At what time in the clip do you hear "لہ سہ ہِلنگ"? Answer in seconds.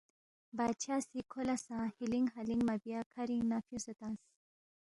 1.47-2.27